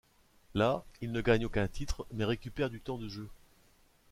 Là, 0.55 0.83
il 1.01 1.11
ne 1.11 1.21
gagne 1.21 1.45
aucun 1.45 1.67
titre 1.67 2.07
mais 2.11 2.25
récupère 2.25 2.71
du 2.71 2.81
temps 2.81 2.97
de 2.97 3.07
jeu. 3.07 3.29